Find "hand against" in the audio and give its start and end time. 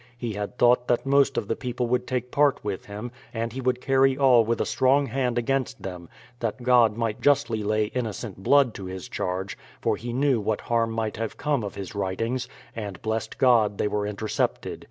5.05-5.83